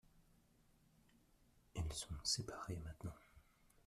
ils 1.75 1.93
sont 1.93 2.07
séparés 2.23 2.81
maintenant. 2.83 3.13